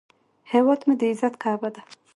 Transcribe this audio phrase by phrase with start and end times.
[0.51, 1.81] هیواد مې د عزت کعبه ده